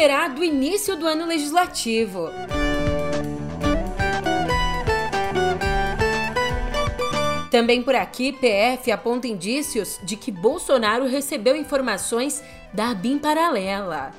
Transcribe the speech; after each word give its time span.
esperar 0.00 0.30
do 0.30 0.42
início 0.42 0.96
do 0.96 1.06
ano 1.06 1.26
legislativo. 1.26 2.30
Também 7.50 7.82
por 7.82 7.94
aqui, 7.94 8.32
PF 8.32 8.90
aponta 8.90 9.28
indícios 9.28 10.00
de 10.02 10.16
que 10.16 10.32
Bolsonaro 10.32 11.06
recebeu 11.06 11.54
informações 11.54 12.42
da 12.72 12.94
BIM 12.94 13.18
paralela. 13.18 14.10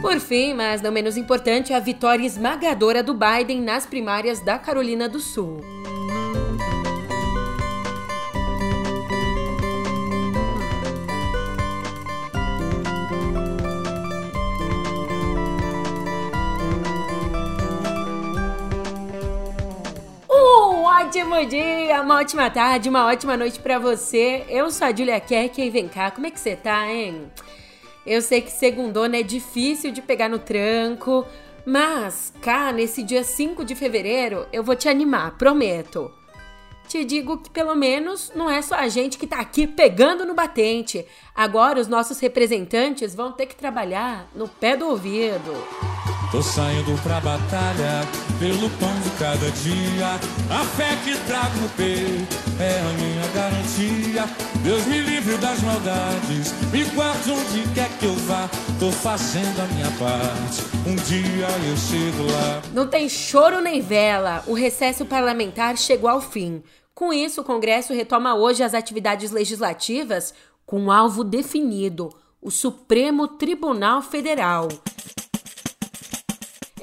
Por 0.00 0.18
fim, 0.20 0.54
mas 0.54 0.80
não 0.80 0.90
menos 0.90 1.18
importante, 1.18 1.74
a 1.74 1.80
vitória 1.80 2.24
esmagadora 2.24 3.02
do 3.02 3.12
Biden 3.12 3.60
nas 3.60 3.84
primárias 3.84 4.40
da 4.40 4.58
Carolina 4.58 5.06
do 5.06 5.20
Sul. 5.20 5.71
Ótimo 21.22 21.46
dia, 21.46 22.02
uma 22.02 22.16
ótima 22.16 22.50
tarde, 22.50 22.88
uma 22.88 23.06
ótima 23.06 23.36
noite 23.36 23.60
para 23.60 23.78
você. 23.78 24.44
Eu 24.48 24.72
sou 24.72 24.88
a 24.88 24.92
Julia 24.92 25.20
Kerk 25.20 25.62
e 25.62 25.70
vem 25.70 25.86
cá, 25.86 26.10
como 26.10 26.26
é 26.26 26.30
que 26.32 26.40
você 26.40 26.56
tá, 26.56 26.88
hein? 26.88 27.30
Eu 28.04 28.20
sei 28.20 28.40
que 28.40 28.50
segundona 28.50 29.16
é 29.16 29.22
difícil 29.22 29.92
de 29.92 30.02
pegar 30.02 30.28
no 30.28 30.40
tranco, 30.40 31.24
mas 31.64 32.32
cá, 32.42 32.72
nesse 32.72 33.04
dia 33.04 33.22
5 33.22 33.64
de 33.64 33.76
fevereiro, 33.76 34.48
eu 34.52 34.64
vou 34.64 34.74
te 34.74 34.88
animar, 34.88 35.38
prometo. 35.38 36.12
Te 36.88 37.04
digo 37.04 37.38
que 37.38 37.50
pelo 37.50 37.74
menos 37.74 38.30
não 38.34 38.50
é 38.50 38.60
só 38.60 38.74
a 38.74 38.88
gente 38.88 39.16
que 39.16 39.26
tá 39.26 39.40
aqui 39.40 39.66
pegando 39.66 40.26
no 40.26 40.34
batente. 40.34 41.06
Agora 41.34 41.80
os 41.80 41.88
nossos 41.88 42.18
representantes 42.20 43.14
vão 43.14 43.32
ter 43.32 43.46
que 43.46 43.56
trabalhar 43.56 44.28
no 44.34 44.46
pé 44.46 44.76
do 44.76 44.88
ouvido. 44.88 45.52
Tô 46.30 46.42
saindo 46.42 46.98
pra 47.02 47.20
batalha 47.20 48.06
pelo 48.38 48.70
pão 48.80 48.94
de 49.00 49.10
cada 49.18 49.50
dia. 49.50 50.06
A 50.50 50.64
fé 50.64 50.96
que 51.04 51.14
trago 51.26 51.58
no 51.60 51.68
peito 51.70 52.36
é 52.58 52.80
a 52.80 52.92
minha 52.94 53.28
garantia. 53.34 54.24
Deus 54.64 54.86
me 54.86 55.00
livre 55.00 55.36
das 55.36 55.60
maldades, 55.60 56.52
me 56.72 56.84
guarde 56.84 57.30
onde 57.30 57.74
quer 57.74 57.90
que 57.98 58.06
eu 58.06 58.14
vá. 58.14 58.48
Tô 58.78 58.90
fazendo 58.90 59.60
a 59.60 59.66
minha 59.74 59.90
parte, 59.98 60.62
um 60.86 60.96
dia 60.96 61.48
eu 61.68 61.76
chego 61.76 62.22
lá. 62.30 62.62
Não 62.72 62.86
tem 62.86 63.08
choro 63.10 63.60
nem 63.60 63.82
vela, 63.82 64.42
o 64.46 64.54
recesso 64.54 65.04
parlamentar 65.04 65.76
chegou 65.76 66.08
ao 66.08 66.20
fim. 66.22 66.62
Com 66.94 67.12
isso, 67.12 67.40
o 67.40 67.44
Congresso 67.44 67.94
retoma 67.94 68.34
hoje 68.34 68.62
as 68.62 68.74
atividades 68.74 69.30
legislativas 69.30 70.34
com 70.66 70.78
um 70.80 70.90
alvo 70.90 71.24
definido: 71.24 72.10
o 72.40 72.50
Supremo 72.50 73.26
Tribunal 73.28 74.02
Federal. 74.02 74.68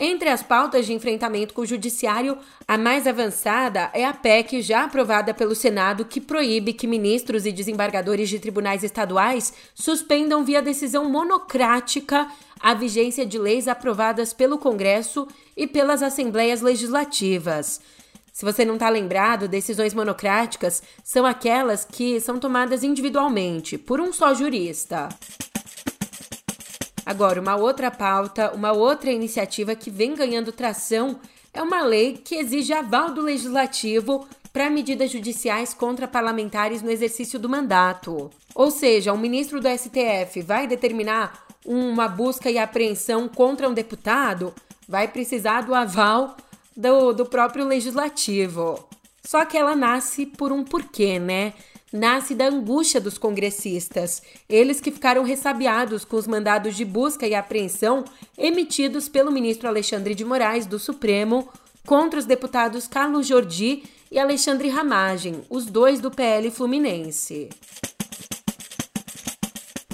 Entre 0.02 0.30
as 0.30 0.42
pautas 0.42 0.86
de 0.86 0.94
enfrentamento 0.94 1.54
com 1.54 1.62
o 1.62 1.66
Judiciário, 1.66 2.38
a 2.66 2.78
mais 2.78 3.06
avançada 3.06 3.92
é 3.94 4.06
a 4.06 4.14
PEC 4.14 4.62
já 4.62 4.86
aprovada 4.86 5.34
pelo 5.34 5.54
Senado 5.54 6.06
que 6.06 6.22
proíbe 6.22 6.72
que 6.72 6.88
ministros 6.88 7.46
e 7.46 7.52
desembargadores 7.52 8.30
de 8.30 8.40
tribunais 8.40 8.82
estaduais 8.82 9.54
suspendam 9.76 10.46
via 10.46 10.62
decisão 10.62 11.10
monocrática 11.10 12.30
a 12.62 12.74
vigência 12.74 13.26
de 13.26 13.38
leis 13.38 13.68
aprovadas 13.68 14.32
pelo 14.32 14.58
Congresso 14.58 15.28
e 15.56 15.68
pelas 15.68 16.02
assembleias 16.02 16.62
legislativas. 16.62 17.82
Se 18.32 18.46
você 18.46 18.64
não 18.64 18.76
está 18.76 18.90
lembrado, 18.90 19.48
decisões 19.48 19.94
monocráticas 19.94 20.82
são 21.04 21.26
aquelas 21.26 21.84
que 21.84 22.20
são 22.20 22.40
tomadas 22.40 22.84
individualmente, 22.84 23.78
por 23.78 24.00
um 24.00 24.14
só 24.14 24.34
jurista. 24.34 25.10
Agora, 27.06 27.42
uma 27.42 27.56
outra 27.56 27.90
pauta, 27.90 28.52
uma 28.54 28.72
outra 28.72 29.12
iniciativa 29.12 29.74
que 29.76 29.90
vem 29.90 30.14
ganhando 30.14 30.52
tração 30.52 31.20
é 31.54 31.62
uma 31.62 31.82
lei 31.82 32.18
que 32.24 32.36
exige 32.36 32.72
aval 32.72 33.12
do 33.12 33.22
legislativo 33.22 34.28
para 34.54 34.70
medidas 34.70 35.12
judiciais 35.12 35.74
contra 35.74 36.08
parlamentares 36.08 36.82
no 36.82 36.92
exercício 36.92 37.40
do 37.40 37.50
mandato. 37.50 38.30
Ou 38.54 38.70
seja, 38.70 39.14
um 39.14 39.18
ministro 39.18 39.60
do 39.60 39.68
STF 39.68 40.42
vai 40.42 40.68
determinar 40.68 41.48
uma 41.66 42.08
busca 42.08 42.50
e 42.50 42.58
apreensão 42.58 43.28
contra 43.28 43.70
um 43.70 43.74
deputado, 43.74 44.54
vai 44.88 45.08
precisar 45.08 45.62
do 45.62 45.74
aval 45.74 46.36
do, 46.80 47.12
do 47.12 47.26
próprio 47.26 47.66
legislativo. 47.66 48.88
Só 49.24 49.44
que 49.44 49.58
ela 49.58 49.76
nasce 49.76 50.26
por 50.26 50.52
um 50.52 50.64
porquê, 50.64 51.20
né? 51.20 51.54
nasce 51.92 52.36
da 52.36 52.46
angústia 52.46 53.02
dos 53.02 53.18
congressistas, 53.18 54.22
eles 54.48 54.80
que 54.80 54.92
ficaram 54.92 55.24
ressabiados 55.24 56.06
com 56.06 56.18
os 56.18 56.28
mandados 56.28 56.76
de 56.76 56.86
busca 56.86 57.28
e 57.28 57.34
apreensão 57.34 58.06
emitidos 58.38 59.10
pelo 59.10 59.32
ministro 59.32 59.68
Alexandre 59.68 60.14
de 60.14 60.24
Moraes 60.24 60.68
do 60.68 60.78
Supremo 60.78 61.50
contra 61.88 62.20
os 62.20 62.26
deputados 62.26 62.88
Carlos 62.88 63.26
Jordi 63.26 63.84
e 64.12 64.20
Alexandre 64.20 64.70
Ramagem, 64.70 65.42
os 65.50 65.66
dois 65.66 66.00
do 66.00 66.12
PL 66.12 66.52
Fluminense. 66.52 67.50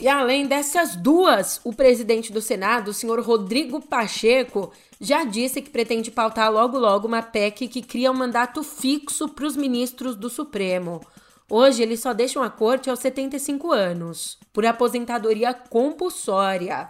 E 0.05 0.07
além 0.07 0.45
dessas 0.45 0.95
duas, 0.95 1.59
o 1.63 1.73
presidente 1.73 2.31
do 2.31 2.39
Senado, 2.39 2.89
o 2.89 2.93
senhor 2.93 3.19
Rodrigo 3.21 3.81
Pacheco, 3.81 4.71
já 5.01 5.23
disse 5.23 5.63
que 5.63 5.69
pretende 5.71 6.11
pautar 6.11 6.51
logo 6.51 6.77
logo 6.77 7.07
uma 7.07 7.23
PEC 7.23 7.67
que 7.67 7.81
cria 7.81 8.11
um 8.11 8.15
mandato 8.15 8.61
fixo 8.61 9.27
para 9.27 9.47
os 9.47 9.57
ministros 9.57 10.15
do 10.15 10.29
Supremo. 10.29 11.01
Hoje 11.49 11.81
eles 11.81 12.01
só 12.01 12.13
deixam 12.13 12.43
a 12.43 12.51
corte 12.51 12.87
aos 12.87 12.99
75 12.99 13.71
anos, 13.71 14.37
por 14.53 14.63
aposentadoria 14.63 15.55
compulsória. 15.55 16.87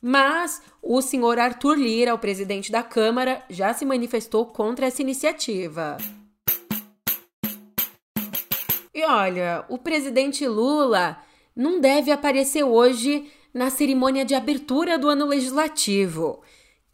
Mas 0.00 0.62
o 0.80 1.02
senhor 1.02 1.38
Arthur 1.38 1.76
Lira, 1.76 2.14
o 2.14 2.18
presidente 2.18 2.72
da 2.72 2.82
Câmara, 2.82 3.42
já 3.50 3.74
se 3.74 3.84
manifestou 3.84 4.46
contra 4.46 4.86
essa 4.86 5.02
iniciativa. 5.02 5.98
E 8.94 9.04
olha, 9.04 9.66
o 9.68 9.76
presidente 9.76 10.48
Lula 10.48 11.18
não 11.54 11.80
deve 11.80 12.10
aparecer 12.10 12.64
hoje 12.64 13.30
na 13.52 13.70
cerimônia 13.70 14.24
de 14.24 14.34
abertura 14.34 14.98
do 14.98 15.08
ano 15.08 15.26
legislativo. 15.26 16.42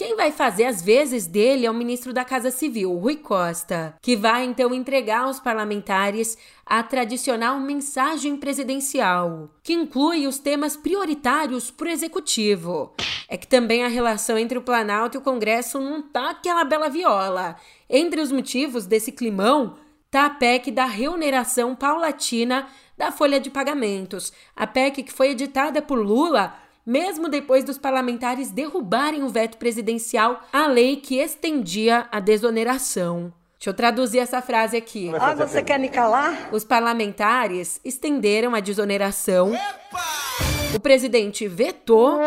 Quem 0.00 0.16
vai 0.16 0.32
fazer 0.32 0.64
as 0.64 0.80
vezes 0.80 1.26
dele 1.26 1.66
é 1.66 1.70
o 1.70 1.74
ministro 1.74 2.10
da 2.10 2.24
Casa 2.24 2.50
Civil, 2.50 2.96
Rui 2.96 3.16
Costa, 3.16 3.94
que 4.00 4.16
vai 4.16 4.44
então 4.44 4.74
entregar 4.74 5.24
aos 5.24 5.38
parlamentares 5.38 6.38
a 6.64 6.82
tradicional 6.82 7.60
mensagem 7.60 8.34
presidencial, 8.38 9.50
que 9.62 9.74
inclui 9.74 10.26
os 10.26 10.38
temas 10.38 10.74
prioritários 10.74 11.70
para 11.70 11.88
o 11.88 11.90
executivo. 11.90 12.94
É 13.28 13.36
que 13.36 13.46
também 13.46 13.84
a 13.84 13.88
relação 13.88 14.38
entre 14.38 14.56
o 14.56 14.62
Planalto 14.62 15.18
e 15.18 15.20
o 15.20 15.22
Congresso 15.22 15.78
não 15.78 16.00
tá 16.00 16.30
aquela 16.30 16.64
bela 16.64 16.88
viola. 16.88 17.56
Entre 17.88 18.22
os 18.22 18.32
motivos 18.32 18.86
desse 18.86 19.12
climão 19.12 19.76
tá 20.10 20.24
a 20.24 20.30
PEC 20.30 20.70
da 20.70 20.86
reoneração 20.86 21.76
paulatina 21.76 22.66
da 23.00 23.10
folha 23.10 23.40
de 23.40 23.48
pagamentos, 23.48 24.30
a 24.54 24.66
PEC 24.66 25.02
que 25.04 25.12
foi 25.12 25.30
editada 25.30 25.80
por 25.80 25.98
Lula 25.98 26.52
mesmo 26.84 27.28
depois 27.28 27.64
dos 27.64 27.78
parlamentares 27.78 28.50
derrubarem 28.50 29.22
o 29.22 29.28
veto 29.28 29.56
presidencial 29.58 30.42
à 30.52 30.66
lei 30.66 30.96
que 30.96 31.16
estendia 31.18 32.06
a 32.12 32.20
desoneração. 32.20 33.32
Deixa 33.58 33.70
eu 33.70 33.74
traduzir 33.74 34.18
essa 34.18 34.42
frase 34.42 34.76
aqui. 34.76 35.10
Ah, 35.18 35.34
você 35.34 35.62
quer 35.62 35.78
me 35.78 35.88
calar? 35.88 36.48
Os 36.52 36.64
parlamentares 36.64 37.80
estenderam 37.84 38.54
a 38.54 38.60
desoneração. 38.60 39.54
Epa! 39.54 40.74
O 40.74 40.80
presidente 40.80 41.46
vetou. 41.46 42.18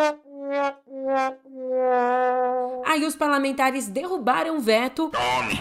Aí 2.86 3.06
os 3.06 3.16
parlamentares 3.16 3.88
derrubaram 3.88 4.58
o 4.58 4.62
veto 4.62 5.12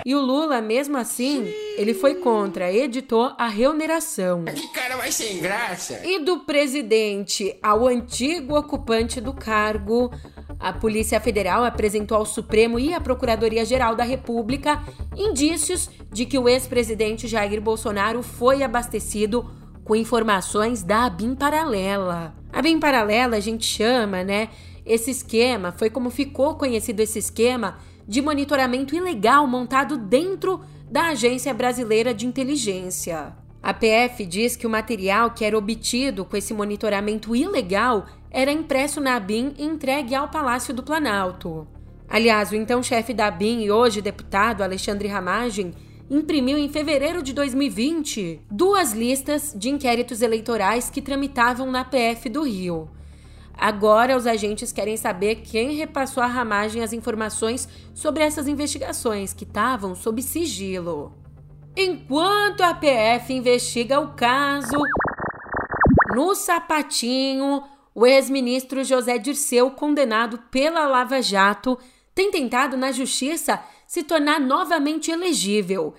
e 0.05 0.15
o 0.15 0.21
Lula, 0.21 0.61
mesmo 0.61 0.99
assim, 0.99 1.47
ele 1.77 1.95
foi 1.95 2.17
contra, 2.17 2.73
editou 2.73 3.33
a 3.39 3.49
reoneração. 3.49 4.45
Que 4.45 4.69
cara 4.69 4.97
vai 4.97 5.11
sem 5.11 5.41
graça. 5.41 6.01
E 6.05 6.19
do 6.19 6.41
presidente 6.41 7.57
ao 7.63 7.87
antigo 7.87 8.57
ocupante 8.59 9.21
do 9.21 9.33
cargo, 9.33 10.11
a 10.61 10.73
Polícia 10.73 11.19
Federal 11.21 11.65
apresentou 11.65 12.19
ao 12.19 12.27
Supremo 12.27 12.79
e 12.79 12.93
à 12.93 13.01
Procuradoria-Geral 13.01 13.97
da 13.97 14.05
República 14.05 14.83
indícios 15.17 15.89
de 16.11 16.27
que 16.27 16.39
o 16.39 16.49
ex-presidente 16.49 17.27
Jair 17.27 17.61
Bolsonaro 17.61 18.23
foi 18.23 18.63
abastecido 18.63 19.51
com 19.85 19.97
informações 19.97 20.83
da 20.83 21.07
ABIN 21.07 21.35
paralela. 21.35 22.35
A 22.53 22.59
ABIN 22.59 22.79
paralela 22.79 23.37
a 23.37 23.41
gente 23.41 23.65
chama, 23.65 24.23
né? 24.23 24.49
Esse 24.85 25.11
esquema 25.11 25.73
foi 25.73 25.89
como 25.89 26.11
ficou 26.11 26.57
conhecido 26.57 27.01
esse 27.01 27.19
esquema 27.19 27.79
de 28.07 28.21
monitoramento 28.21 28.95
ilegal 28.95 29.47
montado 29.47 29.97
dentro 29.97 30.61
da 30.91 31.09
Agência 31.09 31.55
Brasileira 31.55 32.13
de 32.13 32.27
Inteligência. 32.27 33.35
A 33.63 33.73
PF 33.73 34.27
diz 34.27 34.57
que 34.57 34.67
o 34.67 34.71
material 34.71 35.31
que 35.31 35.45
era 35.45 35.57
obtido 35.57 36.25
com 36.25 36.37
esse 36.37 36.53
monitoramento 36.53 37.35
ilegal 37.35 38.07
era 38.29 38.51
impresso 38.51 39.01
na 39.01 39.15
ABIN 39.15 39.55
e 39.57 39.65
entregue 39.65 40.17
ao 40.17 40.29
Palácio 40.29 40.75
do 40.75 40.83
Planalto. 40.83 41.67
Aliás, 42.09 42.51
o 42.51 42.57
então 42.57 42.83
chefe 42.83 43.15
da 43.15 43.29
ABIN 43.29 43.63
e 43.63 43.71
hoje 43.71 44.03
deputado 44.03 44.63
Alexandre 44.63 45.07
Ramagem 45.07 45.73
imprimiu 46.11 46.59
em 46.59 46.69
fevereiro 46.69 47.23
de 47.23 47.33
2020 47.33 48.41
duas 48.51 48.93
listas 48.93 49.55
de 49.57 49.71
inquéritos 49.71 50.21
eleitorais 50.21 50.91
que 50.91 51.01
tramitavam 51.01 51.71
na 51.71 51.85
PF 51.85 52.29
do 52.29 52.43
Rio. 52.43 52.91
Agora, 53.57 54.17
os 54.17 54.27
agentes 54.27 54.73
querem 54.73 54.97
saber 54.97 55.37
quem 55.37 55.75
repassou 55.75 56.23
à 56.23 56.27
ramagem 56.27 56.83
as 56.83 56.93
informações 56.93 57.69
sobre 57.95 58.23
essas 58.23 58.49
investigações 58.49 59.33
que 59.33 59.45
estavam 59.45 59.95
sob 59.95 60.23
sigilo. 60.23 61.15
Enquanto 61.77 62.61
a 62.63 62.75
PF 62.75 63.33
investiga 63.33 64.01
o 64.01 64.15
caso, 64.15 64.77
no 66.15 66.35
sapatinho, 66.35 67.63
o 67.95 68.07
ex-ministro 68.07 68.85
José 68.85 69.17
Dirceu, 69.19 69.71
condenado 69.71 70.39
pela 70.51 70.87
Lava 70.87 71.23
Jato, 71.23 71.79
tem 72.15 72.31
tentado 72.31 72.77
na 72.77 72.93
justiça 72.93 73.63
se 73.87 74.03
tornar 74.03 74.41
novamente 74.41 75.11
elegível. 75.11 75.95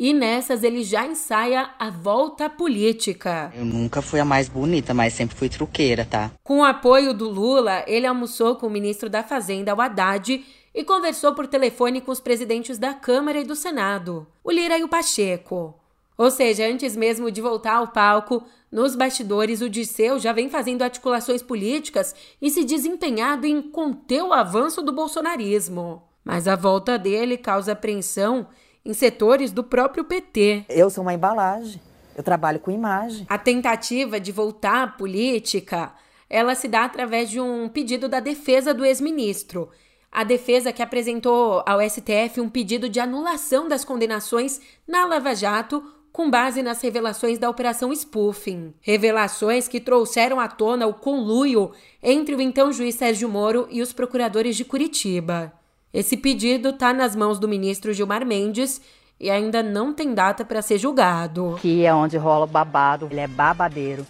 E 0.00 0.14
nessas 0.14 0.62
ele 0.62 0.84
já 0.84 1.04
ensaia 1.04 1.70
a 1.76 1.90
volta 1.90 2.48
política. 2.48 3.52
Eu 3.52 3.64
nunca 3.64 4.00
fui 4.00 4.20
a 4.20 4.24
mais 4.24 4.48
bonita, 4.48 4.94
mas 4.94 5.12
sempre 5.12 5.36
fui 5.36 5.48
truqueira, 5.48 6.04
tá? 6.04 6.30
Com 6.44 6.60
o 6.60 6.64
apoio 6.64 7.12
do 7.12 7.28
Lula, 7.28 7.82
ele 7.84 8.06
almoçou 8.06 8.54
com 8.54 8.68
o 8.68 8.70
ministro 8.70 9.10
da 9.10 9.24
Fazenda, 9.24 9.74
o 9.74 9.80
Haddad, 9.80 10.46
e 10.72 10.84
conversou 10.84 11.34
por 11.34 11.48
telefone 11.48 12.00
com 12.00 12.12
os 12.12 12.20
presidentes 12.20 12.78
da 12.78 12.94
Câmara 12.94 13.40
e 13.40 13.44
do 13.44 13.56
Senado, 13.56 14.24
o 14.44 14.52
Lira 14.52 14.78
e 14.78 14.84
o 14.84 14.88
Pacheco. 14.88 15.74
Ou 16.16 16.30
seja, 16.30 16.68
antes 16.68 16.94
mesmo 16.94 17.28
de 17.28 17.40
voltar 17.40 17.78
ao 17.78 17.88
palco, 17.88 18.44
nos 18.70 18.94
bastidores 18.94 19.62
o 19.62 19.68
Disseu 19.68 20.20
já 20.20 20.32
vem 20.32 20.48
fazendo 20.48 20.82
articulações 20.82 21.42
políticas 21.42 22.14
e 22.40 22.50
se 22.50 22.64
desempenhado 22.64 23.48
em 23.48 23.60
conter 23.60 24.22
o 24.22 24.32
avanço 24.32 24.80
do 24.80 24.92
bolsonarismo. 24.92 26.04
Mas 26.24 26.46
a 26.46 26.54
volta 26.54 26.96
dele 26.96 27.36
causa 27.36 27.72
apreensão 27.72 28.46
em 28.88 28.94
setores 28.94 29.52
do 29.52 29.62
próprio 29.62 30.02
PT. 30.02 30.64
Eu 30.66 30.88
sou 30.88 31.02
uma 31.02 31.12
embalagem, 31.12 31.78
eu 32.16 32.22
trabalho 32.22 32.58
com 32.58 32.70
imagem. 32.70 33.26
A 33.28 33.36
tentativa 33.36 34.18
de 34.18 34.32
voltar 34.32 34.82
à 34.82 34.86
política, 34.86 35.92
ela 36.28 36.54
se 36.54 36.66
dá 36.66 36.84
através 36.84 37.28
de 37.28 37.38
um 37.38 37.68
pedido 37.68 38.08
da 38.08 38.18
defesa 38.18 38.72
do 38.72 38.86
ex-ministro. 38.86 39.68
A 40.10 40.24
defesa 40.24 40.72
que 40.72 40.82
apresentou 40.82 41.62
ao 41.66 41.82
STF 41.82 42.40
um 42.40 42.48
pedido 42.48 42.88
de 42.88 42.98
anulação 42.98 43.68
das 43.68 43.84
condenações 43.84 44.58
na 44.86 45.04
Lava 45.04 45.34
Jato 45.34 45.84
com 46.10 46.30
base 46.30 46.62
nas 46.62 46.80
revelações 46.80 47.38
da 47.38 47.50
Operação 47.50 47.92
Spoofing. 47.92 48.72
Revelações 48.80 49.68
que 49.68 49.78
trouxeram 49.78 50.40
à 50.40 50.48
tona 50.48 50.86
o 50.86 50.94
conluio 50.94 51.72
entre 52.02 52.34
o 52.34 52.40
então 52.40 52.72
juiz 52.72 52.94
Sérgio 52.94 53.28
Moro 53.28 53.68
e 53.70 53.82
os 53.82 53.92
procuradores 53.92 54.56
de 54.56 54.64
Curitiba. 54.64 55.57
Esse 55.92 56.16
pedido 56.16 56.70
está 56.70 56.92
nas 56.92 57.16
mãos 57.16 57.38
do 57.38 57.48
ministro 57.48 57.92
Gilmar 57.92 58.26
Mendes 58.26 58.80
e 59.18 59.30
ainda 59.30 59.62
não 59.62 59.92
tem 59.92 60.14
data 60.14 60.44
para 60.44 60.62
ser 60.62 60.78
julgado. 60.78 61.58
Que 61.60 61.84
é 61.84 61.94
onde 61.94 62.16
rola 62.16 62.44
o 62.44 62.48
babado, 62.48 63.08
ele 63.10 63.20
é 63.20 63.26
babadeiro. 63.26 64.06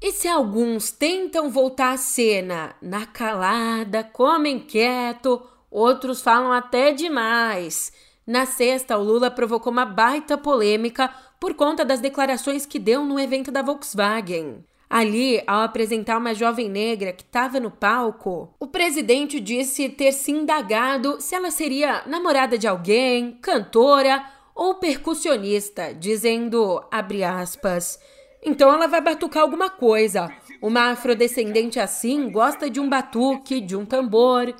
E 0.00 0.12
se 0.12 0.28
alguns 0.28 0.90
tentam 0.90 1.50
voltar 1.50 1.92
à 1.92 1.96
cena 1.96 2.74
na 2.80 3.04
calada, 3.04 4.04
comem 4.04 4.58
quieto, 4.58 5.42
outros 5.70 6.22
falam 6.22 6.52
até 6.52 6.92
demais. 6.92 7.92
Na 8.26 8.46
sexta, 8.46 8.96
o 8.96 9.02
Lula 9.02 9.30
provocou 9.30 9.72
uma 9.72 9.84
baita 9.84 10.38
polêmica 10.38 11.10
por 11.40 11.54
conta 11.54 11.84
das 11.84 12.00
declarações 12.00 12.64
que 12.64 12.78
deu 12.78 13.04
no 13.04 13.18
evento 13.18 13.50
da 13.50 13.62
Volkswagen. 13.62 14.64
Ali, 14.88 15.42
ao 15.46 15.62
apresentar 15.62 16.16
uma 16.16 16.34
jovem 16.34 16.68
negra 16.68 17.12
que 17.12 17.22
estava 17.22 17.60
no 17.60 17.70
palco, 17.70 18.54
o 18.58 18.66
presidente 18.66 19.38
disse 19.38 19.88
ter 19.88 20.12
se 20.12 20.30
indagado 20.30 21.20
se 21.20 21.34
ela 21.34 21.50
seria 21.50 22.02
namorada 22.06 22.56
de 22.56 22.66
alguém, 22.66 23.32
cantora 23.42 24.24
ou 24.54 24.76
percussionista, 24.76 25.92
dizendo, 25.94 26.82
abre 26.90 27.22
aspas, 27.22 28.00
então 28.42 28.72
ela 28.72 28.86
vai 28.86 29.00
batucar 29.00 29.42
alguma 29.42 29.68
coisa. 29.68 30.32
Uma 30.60 30.90
afrodescendente 30.90 31.78
assim 31.78 32.30
gosta 32.30 32.68
de 32.70 32.80
um 32.80 32.88
batuque, 32.88 33.60
de 33.60 33.76
um 33.76 33.84
tambor, 33.84 34.54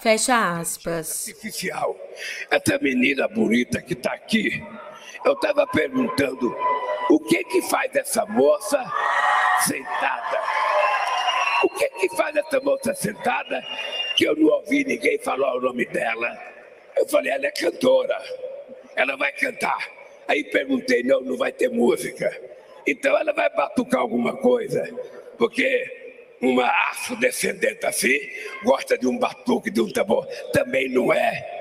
Fecha 0.00 0.58
aspas. 0.60 1.28
Artificial. 1.28 1.96
Essa 2.50 2.78
menina 2.80 3.26
bonita 3.26 3.82
que 3.82 3.94
está 3.94 4.12
aqui, 4.12 4.62
eu 5.24 5.32
estava 5.32 5.66
perguntando 5.66 6.54
o 7.10 7.18
que 7.20 7.42
que 7.44 7.62
faz 7.62 7.94
essa 7.96 8.24
moça 8.26 8.78
sentada? 9.66 10.38
O 11.64 11.68
que 11.70 11.88
que 11.88 12.16
faz 12.16 12.36
essa 12.36 12.60
moça 12.60 12.94
sentada 12.94 13.64
que 14.16 14.24
eu 14.24 14.36
não 14.36 14.48
ouvi 14.48 14.84
ninguém 14.84 15.18
falar 15.18 15.56
o 15.56 15.60
nome 15.60 15.84
dela? 15.86 16.36
Eu 16.96 17.06
falei, 17.08 17.32
ela 17.32 17.46
é 17.46 17.50
cantora, 17.50 18.20
ela 18.94 19.16
vai 19.16 19.32
cantar. 19.32 19.78
Aí 20.28 20.44
perguntei, 20.44 21.02
não, 21.02 21.20
não 21.20 21.36
vai 21.36 21.52
ter 21.52 21.68
música. 21.68 22.30
Então 22.86 23.16
ela 23.16 23.32
vai 23.32 23.50
batucar 23.50 24.00
alguma 24.00 24.36
coisa, 24.36 24.82
porque 25.36 26.36
uma 26.40 26.68
afrodescendente 26.90 27.84
assim 27.84 28.18
gosta 28.62 28.96
de 28.96 29.06
um 29.06 29.18
batuque, 29.18 29.70
de 29.70 29.80
um 29.80 29.90
tambor. 29.90 30.26
Também 30.52 30.88
não 30.88 31.12
é. 31.12 31.56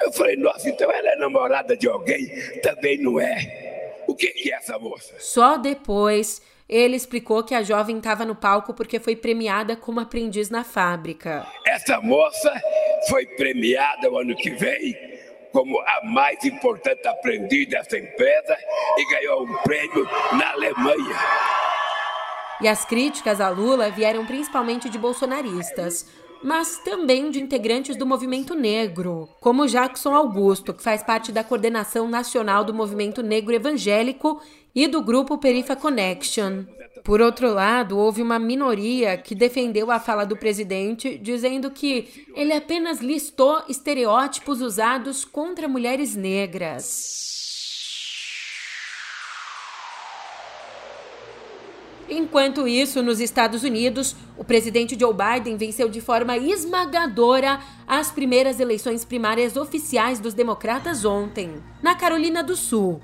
Eu 0.00 0.12
falei, 0.12 0.36
nossa, 0.36 0.68
então 0.68 0.90
ela 0.90 1.10
é 1.10 1.16
namorada 1.16 1.76
de 1.76 1.88
alguém? 1.88 2.28
Também 2.60 2.98
não 2.98 3.20
é. 3.20 4.02
O 4.06 4.14
que, 4.14 4.28
que 4.28 4.52
é 4.52 4.56
essa 4.56 4.78
moça? 4.78 5.14
Só 5.18 5.56
depois 5.56 6.42
ele 6.68 6.96
explicou 6.96 7.42
que 7.42 7.54
a 7.54 7.62
jovem 7.62 7.98
estava 7.98 8.24
no 8.24 8.34
palco 8.34 8.72
porque 8.72 8.98
foi 8.98 9.16
premiada 9.16 9.76
como 9.76 10.00
aprendiz 10.00 10.48
na 10.50 10.64
fábrica. 10.64 11.46
Essa 11.66 12.00
moça 12.00 12.52
foi 13.08 13.26
premiada 13.26 14.10
o 14.10 14.18
ano 14.18 14.34
que 14.36 14.50
vem 14.50 14.96
como 15.52 15.78
a 15.80 16.00
mais 16.04 16.42
importante 16.44 17.06
aprendiz 17.06 17.68
dessa 17.68 17.98
empresa 17.98 18.56
e 18.96 19.10
ganhou 19.10 19.44
um 19.44 19.54
prêmio 19.62 20.08
na 20.32 20.52
Alemanha. 20.52 21.16
E 22.60 22.68
as 22.68 22.84
críticas 22.84 23.40
a 23.40 23.48
Lula 23.48 23.90
vieram 23.90 24.24
principalmente 24.24 24.88
de 24.88 24.96
bolsonaristas, 24.96 26.08
mas 26.42 26.78
também 26.78 27.30
de 27.30 27.40
integrantes 27.40 27.96
do 27.96 28.06
movimento 28.06 28.54
negro, 28.54 29.28
como 29.40 29.66
Jackson 29.66 30.14
Augusto, 30.14 30.72
que 30.72 30.82
faz 30.82 31.02
parte 31.02 31.30
da 31.30 31.44
coordenação 31.44 32.08
nacional 32.08 32.64
do 32.64 32.74
movimento 32.74 33.22
negro 33.22 33.54
evangélico 33.54 34.40
e 34.74 34.86
do 34.86 35.02
grupo 35.02 35.38
Perifa 35.38 35.76
Connection. 35.76 36.64
Por 37.04 37.20
outro 37.20 37.52
lado, 37.52 37.98
houve 37.98 38.22
uma 38.22 38.38
minoria 38.38 39.16
que 39.16 39.34
defendeu 39.34 39.90
a 39.90 39.98
fala 39.98 40.24
do 40.24 40.36
presidente, 40.36 41.18
dizendo 41.18 41.70
que 41.70 42.26
ele 42.34 42.52
apenas 42.52 43.00
listou 43.00 43.62
estereótipos 43.68 44.60
usados 44.60 45.24
contra 45.24 45.68
mulheres 45.68 46.14
negras. 46.14 47.30
Enquanto 52.08 52.68
isso, 52.68 53.02
nos 53.02 53.20
Estados 53.20 53.62
Unidos, 53.62 54.14
o 54.36 54.44
presidente 54.44 54.98
Joe 54.98 55.14
Biden 55.14 55.56
venceu 55.56 55.88
de 55.88 56.00
forma 56.00 56.36
esmagadora 56.36 57.58
as 57.86 58.10
primeiras 58.10 58.60
eleições 58.60 59.04
primárias 59.04 59.56
oficiais 59.56 60.20
dos 60.20 60.34
democratas 60.34 61.04
ontem, 61.04 61.62
na 61.82 61.94
Carolina 61.94 62.42
do 62.42 62.54
Sul. 62.54 63.00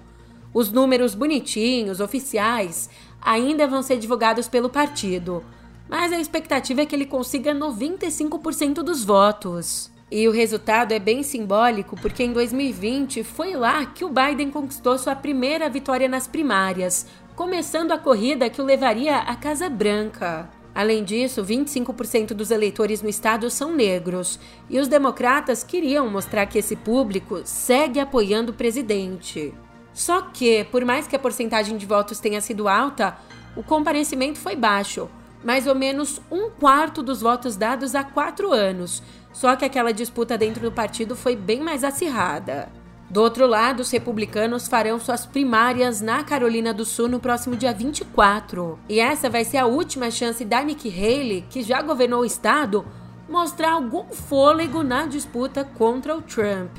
Os 0.53 0.73
números 0.73 1.15
bonitinhos, 1.15 2.01
oficiais, 2.01 2.89
ainda 3.21 3.67
vão 3.67 3.83
ser 3.83 3.99
divulgados 3.99 4.49
pelo 4.49 4.71
partido, 4.71 5.45
mas 5.89 6.13
a 6.13 6.21
expectativa 6.21 6.83
é 6.83 6.87
que 6.87 6.95
ele 6.95 7.07
consiga 7.07 7.55
95% 7.55 8.83
dos 8.83 9.05
votos. 9.05 9.91
E 10.11 10.27
o 10.27 10.33
resultado 10.33 10.93
é 10.93 10.99
bem 10.99 11.23
simbólico 11.23 11.95
porque 12.01 12.23
em 12.23 12.33
2020 12.33 13.23
foi 13.23 13.55
lá 13.55 13.85
que 13.85 14.05
o 14.05 14.11
Biden 14.11 14.51
conquistou 14.51 14.99
sua 14.99 15.15
primeira 15.15 15.69
vitória 15.69 16.09
nas 16.09 16.27
primárias, 16.27 17.07
começando 17.37 17.93
a 17.93 17.99
corrida 17.99 18.49
que 18.49 18.61
o 18.61 18.65
levaria 18.65 19.19
à 19.19 19.37
Casa 19.37 19.69
Branca. 19.69 20.49
Além 20.75 21.05
disso, 21.05 21.45
25% 21.45 22.29
dos 22.29 22.51
eleitores 22.51 23.03
no 23.03 23.09
estado 23.09 23.51
são 23.51 23.75
negros, 23.75 24.39
e 24.71 24.79
os 24.79 24.89
democratas 24.89 25.63
queriam 25.63 26.09
mostrar 26.09 26.47
que 26.47 26.59
esse 26.59 26.77
público 26.77 27.41
segue 27.45 28.01
apoiando 28.01 28.53
o 28.53 28.55
presidente. 28.55 29.53
Só 29.99 30.23
que, 30.23 30.63
por 30.71 30.85
mais 30.85 31.09
que 31.09 31.17
a 31.17 31.19
porcentagem 31.19 31.77
de 31.77 31.85
votos 31.85 32.21
tenha 32.21 32.41
sido 32.41 32.69
alta, 32.69 33.19
o 33.57 33.65
comparecimento 33.65 34.39
foi 34.39 34.55
baixo, 34.55 35.11
mais 35.43 35.67
ou 35.67 35.75
menos 35.75 36.21
um 36.31 36.51
quarto 36.51 37.03
dos 37.03 37.21
votos 37.21 37.57
dados 37.57 37.97
há 37.97 38.05
quatro 38.05 38.53
anos. 38.53 39.03
Só 39.33 39.57
que 39.57 39.65
aquela 39.65 39.93
disputa 39.93 40.39
dentro 40.39 40.63
do 40.63 40.71
partido 40.71 41.17
foi 41.17 41.35
bem 41.35 41.61
mais 41.61 41.83
acirrada. 41.83 42.69
Do 43.11 43.21
outro 43.21 43.45
lado, 43.45 43.81
os 43.81 43.91
republicanos 43.91 44.69
farão 44.69 45.01
suas 45.01 45.27
primárias 45.27 46.01
na 46.01 46.23
Carolina 46.23 46.73
do 46.73 46.85
Sul 46.85 47.09
no 47.09 47.19
próximo 47.19 47.57
dia 47.57 47.73
24. 47.73 48.79
E 48.89 49.01
essa 49.01 49.29
vai 49.29 49.45
ser 49.45 49.57
a 49.57 49.67
última 49.67 50.13
chance 50.13 50.45
da 50.45 50.63
Nikki 50.63 50.91
Haley, 50.91 51.45
que 51.51 51.61
já 51.61 51.83
governou 51.83 52.21
o 52.21 52.25
estado, 52.25 52.87
mostrar 53.29 53.73
algum 53.73 54.05
fôlego 54.13 54.85
na 54.85 55.07
disputa 55.07 55.65
contra 55.65 56.17
o 56.17 56.23
Trump. 56.23 56.79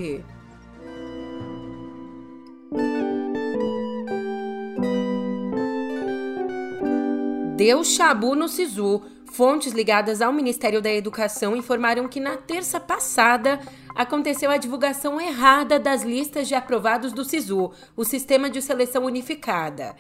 Deu 7.59 7.83
chabu 7.83 8.35
no 8.35 8.47
Sisu. 8.47 9.01
Fontes 9.33 9.73
ligadas 9.73 10.21
ao 10.21 10.31
Ministério 10.31 10.81
da 10.81 10.89
Educação 10.89 11.57
informaram 11.57 12.07
que 12.07 12.17
na 12.17 12.37
terça 12.37 12.79
passada 12.79 13.59
aconteceu 13.93 14.49
a 14.49 14.55
divulgação 14.55 15.19
errada 15.19 15.77
das 15.77 16.03
listas 16.03 16.47
de 16.47 16.55
aprovados 16.55 17.11
do 17.11 17.25
SISU, 17.25 17.69
o 17.97 18.05
Sistema 18.05 18.49
de 18.49 18.61
Seleção 18.61 19.03
Unificada. 19.03 19.93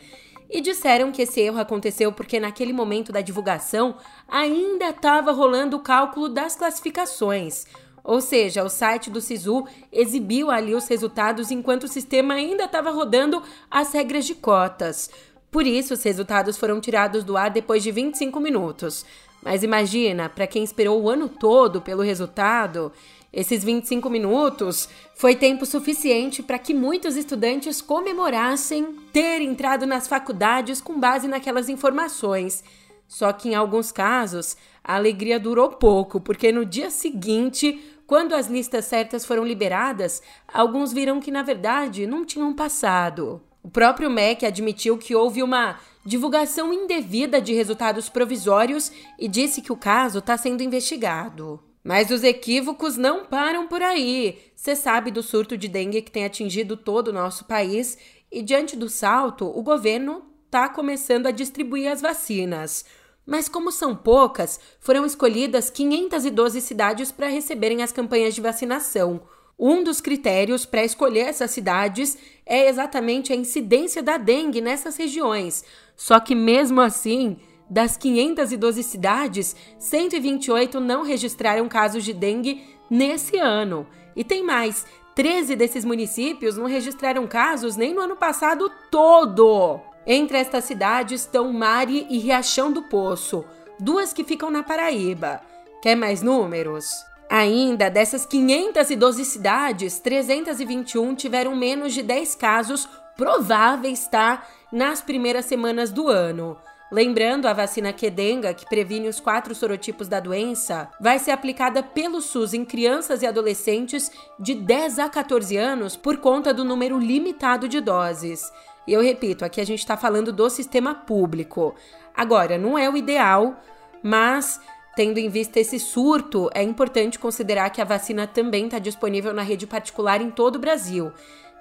E 0.49 0.61
disseram 0.61 1.11
que 1.11 1.23
esse 1.23 1.41
erro 1.41 1.59
aconteceu 1.59 2.13
porque 2.13 2.39
naquele 2.39 2.71
momento 2.71 3.11
da 3.11 3.19
divulgação 3.19 3.97
ainda 4.25 4.91
estava 4.91 5.33
rolando 5.33 5.75
o 5.75 5.81
cálculo 5.81 6.29
das 6.29 6.55
classificações. 6.55 7.65
Ou 8.01 8.21
seja, 8.21 8.63
o 8.63 8.69
site 8.69 9.09
do 9.09 9.19
SISU 9.19 9.67
exibiu 9.91 10.49
ali 10.49 10.73
os 10.73 10.87
resultados 10.87 11.51
enquanto 11.51 11.83
o 11.83 11.87
sistema 11.89 12.35
ainda 12.35 12.63
estava 12.63 12.89
rodando 12.89 13.43
as 13.69 13.91
regras 13.91 14.25
de 14.25 14.33
cotas. 14.33 15.09
Por 15.51 15.65
isso, 15.65 15.93
os 15.93 16.03
resultados 16.03 16.57
foram 16.57 16.79
tirados 16.79 17.23
do 17.23 17.35
ar 17.35 17.49
depois 17.49 17.81
de 17.81 17.91
25 17.91 18.39
minutos. 18.39 19.05
Mas 19.41 19.63
imagina, 19.63 20.29
para 20.29 20.45
quem 20.45 20.63
esperou 20.63 21.01
o 21.01 21.09
ano 21.09 21.29
todo 21.29 21.81
pelo 21.81 22.03
resultado, 22.03 22.91
esses 23.31 23.63
25 23.63 24.09
minutos 24.09 24.89
foi 25.15 25.35
tempo 25.35 25.65
suficiente 25.65 26.43
para 26.43 26.59
que 26.59 26.73
muitos 26.73 27.15
estudantes 27.15 27.81
comemorassem 27.81 28.95
ter 29.13 29.41
entrado 29.41 29.85
nas 29.85 30.07
faculdades 30.07 30.81
com 30.81 30.99
base 30.99 31.27
naquelas 31.27 31.69
informações. 31.69 32.63
Só 33.07 33.31
que 33.31 33.49
em 33.49 33.55
alguns 33.55 33.91
casos, 33.91 34.57
a 34.83 34.95
alegria 34.95 35.39
durou 35.39 35.69
pouco, 35.69 36.19
porque 36.19 36.51
no 36.51 36.65
dia 36.65 36.91
seguinte, 36.91 37.97
quando 38.05 38.33
as 38.33 38.47
listas 38.47 38.85
certas 38.85 39.25
foram 39.25 39.45
liberadas, 39.45 40.21
alguns 40.47 40.91
viram 40.91 41.19
que 41.19 41.31
na 41.31 41.41
verdade 41.41 42.05
não 42.05 42.25
tinham 42.25 42.53
passado. 42.53 43.41
O 43.61 43.69
próprio 43.69 44.09
MEC 44.09 44.45
admitiu 44.45 44.97
que 44.97 45.15
houve 45.15 45.43
uma 45.43 45.79
divulgação 46.05 46.73
indevida 46.73 47.41
de 47.41 47.53
resultados 47.53 48.07
provisórios 48.07 48.91
e 49.17 49.27
disse 49.27 49.61
que 49.61 49.71
o 49.71 49.77
caso 49.77 50.19
está 50.19 50.37
sendo 50.37 50.63
investigado. 50.63 51.59
Mas 51.83 52.09
os 52.09 52.23
equívocos 52.23 52.97
não 52.97 53.25
param 53.25 53.67
por 53.67 53.81
aí. 53.81 54.39
Você 54.55 54.75
sabe 54.75 55.11
do 55.11 55.23
surto 55.23 55.57
de 55.57 55.67
dengue 55.67 56.01
que 56.01 56.11
tem 56.11 56.25
atingido 56.25 56.77
todo 56.77 57.09
o 57.09 57.13
nosso 57.13 57.45
país 57.45 57.97
e, 58.31 58.41
diante 58.41 58.75
do 58.75 58.89
salto, 58.89 59.45
o 59.45 59.61
governo 59.61 60.23
está 60.45 60.69
começando 60.69 61.27
a 61.27 61.31
distribuir 61.31 61.91
as 61.91 62.01
vacinas. 62.01 62.85
Mas, 63.25 63.47
como 63.47 63.71
são 63.71 63.95
poucas, 63.95 64.59
foram 64.79 65.05
escolhidas 65.05 65.69
512 65.69 66.61
cidades 66.61 67.11
para 67.11 67.27
receberem 67.27 67.83
as 67.83 67.91
campanhas 67.91 68.33
de 68.33 68.41
vacinação. 68.41 69.21
Um 69.59 69.83
dos 69.83 69.99
critérios 69.99 70.65
para 70.65 70.85
escolher 70.85 71.27
essas 71.27 71.51
cidades 71.51 72.17
é 72.45 72.69
exatamente 72.69 73.33
a 73.33 73.35
incidência 73.35 74.01
da 74.01 74.15
dengue 74.15 74.61
nessas 74.61 74.95
regiões. 74.95 75.65
Só 75.97 76.17
que, 76.17 76.33
mesmo 76.33 76.79
assim, 76.79 77.35
das 77.69 77.97
512 77.97 78.81
cidades, 78.83 79.55
128 79.77 80.79
não 80.79 81.03
registraram 81.03 81.67
casos 81.67 82.05
de 82.05 82.13
dengue 82.13 82.63
nesse 82.89 83.37
ano. 83.37 83.85
E 84.15 84.23
tem 84.23 84.41
mais: 84.41 84.85
13 85.13 85.57
desses 85.57 85.83
municípios 85.83 86.55
não 86.55 86.65
registraram 86.65 87.27
casos 87.27 87.75
nem 87.75 87.93
no 87.93 87.99
ano 87.99 88.15
passado 88.15 88.71
todo. 88.89 89.81
Entre 90.07 90.37
estas 90.37 90.63
cidades 90.63 91.21
estão 91.21 91.51
Mari 91.51 92.07
e 92.09 92.17
Riachão 92.17 92.71
do 92.71 92.83
Poço, 92.83 93.43
duas 93.77 94.13
que 94.13 94.23
ficam 94.23 94.49
na 94.49 94.63
Paraíba. 94.63 95.41
Quer 95.81 95.95
mais 95.95 96.21
números? 96.21 97.09
Ainda 97.29 97.89
dessas 97.89 98.25
512 98.25 99.23
cidades, 99.23 99.99
321 99.99 101.13
tiveram 101.13 101.55
menos 101.55 101.93
de 101.93 102.01
10 102.01 102.33
casos 102.33 102.89
prováveis, 103.15 104.07
tá? 104.07 104.47
Nas 104.71 104.99
primeiras 104.99 105.45
semanas 105.45 105.91
do 105.91 106.07
ano. 106.07 106.57
Lembrando, 106.91 107.47
a 107.47 107.53
vacina 107.53 107.93
Quedenga, 107.93 108.51
que 108.51 108.65
previne 108.65 109.07
os 109.07 109.19
quatro 109.19 109.53
sorotipos 109.53 110.07
da 110.07 110.19
doença, 110.19 110.89
vai 110.99 111.19
ser 111.19 111.29
aplicada 111.29 111.83
pelo 111.83 112.19
SUS 112.19 112.55
em 112.55 112.65
crianças 112.65 113.21
e 113.21 113.27
adolescentes 113.27 114.11
de 114.39 114.55
10 114.55 114.97
a 114.97 115.07
14 115.07 115.55
anos 115.55 115.95
por 115.95 116.17
conta 116.17 116.51
do 116.51 116.63
número 116.63 116.97
limitado 116.97 117.67
de 117.67 117.79
doses. 117.79 118.51
E 118.87 118.93
eu 118.93 119.01
repito, 119.01 119.45
aqui 119.45 119.61
a 119.61 119.65
gente 119.65 119.79
está 119.79 119.95
falando 119.95 120.33
do 120.33 120.49
sistema 120.49 120.95
público. 120.95 121.75
Agora, 122.15 122.57
não 122.57 122.75
é 122.75 122.89
o 122.89 122.97
ideal, 122.97 123.61
mas 124.01 124.59
Tendo 124.99 125.17
em 125.17 125.29
vista 125.29 125.61
esse 125.61 125.79
surto, 125.79 126.49
é 126.53 126.61
importante 126.61 127.17
considerar 127.17 127.69
que 127.69 127.79
a 127.79 127.85
vacina 127.85 128.27
também 128.27 128.65
está 128.65 128.79
disponível 128.79 129.33
na 129.33 129.41
rede 129.41 129.65
particular 129.65 130.21
em 130.21 130.29
todo 130.29 130.57
o 130.57 130.59
Brasil. 130.59 131.09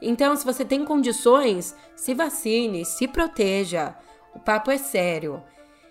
Então, 0.03 0.35
se 0.35 0.45
você 0.45 0.65
tem 0.65 0.85
condições, 0.85 1.73
se 1.95 2.15
vacine, 2.15 2.85
se 2.85 3.07
proteja. 3.07 3.95
O 4.35 4.41
papo 4.41 4.73
é 4.73 4.77
sério. 4.77 5.41